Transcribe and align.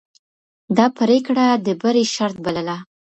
ده 0.75 0.85
پرېکړه 0.99 1.45
د 1.65 1.67
بری 1.81 2.03
شرط 2.15 2.35
بلله. 2.45 2.77